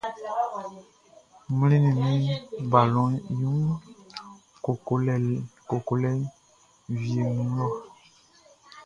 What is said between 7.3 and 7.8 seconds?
nun lɔ.